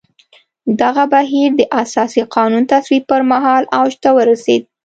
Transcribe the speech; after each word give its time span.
دغه 0.81 1.03
بهیر 1.13 1.49
د 1.59 1.61
اساسي 1.83 2.21
قانون 2.35 2.63
تصویب 2.73 3.03
پر 3.09 3.21
مهال 3.31 3.63
اوج 3.79 3.93
ته 4.03 4.09
ورسېد. 4.17 4.61